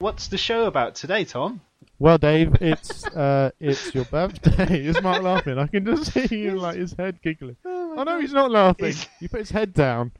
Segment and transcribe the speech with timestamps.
[0.00, 1.60] What's the show about today, Tom?
[1.98, 4.80] Well, Dave, it's uh, it's your birthday.
[4.86, 5.58] Is Mark laughing?
[5.58, 7.56] I can just see you like his head giggling.
[7.66, 8.86] Oh, no, he's not laughing.
[8.86, 10.12] He's- You put his head down.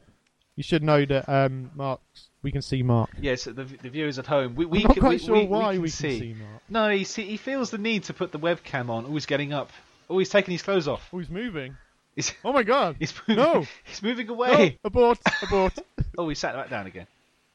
[0.56, 2.28] You should know that um, Mark's.
[2.42, 3.08] We can see Mark.
[3.20, 4.54] Yes, the, the viewers at home.
[4.54, 6.08] We, we I'm not can, quite we, sure we, why we can we see.
[6.08, 6.62] can see Mark.
[6.68, 9.06] No, he see, he feels the need to put the webcam on.
[9.06, 9.70] Always getting up.
[10.08, 11.08] Always taking his clothes off.
[11.12, 11.76] Oh, he's moving.
[12.16, 12.96] He's, Oh my God!
[12.98, 13.42] he's moving.
[13.42, 13.66] No.
[13.84, 14.78] He's moving No, away.
[14.84, 15.18] abort!
[15.42, 15.78] Abort!
[16.18, 17.06] Oh, he sat back down again.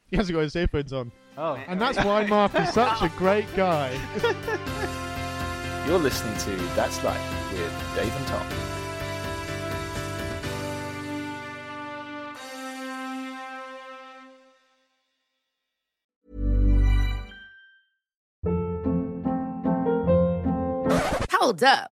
[0.09, 3.53] he hasn't got his earphones on, Oh, and that's why Mark is such a great
[3.55, 3.91] guy.
[5.85, 8.47] You're listening to That's Life with Dave and Tom.
[21.31, 21.94] Hold up.